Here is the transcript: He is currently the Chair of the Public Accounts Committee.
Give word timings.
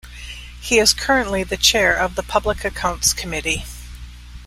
He 0.59 0.79
is 0.79 0.93
currently 0.95 1.43
the 1.43 1.57
Chair 1.57 1.95
of 1.95 2.15
the 2.15 2.23
Public 2.23 2.65
Accounts 2.65 3.13
Committee. 3.13 3.65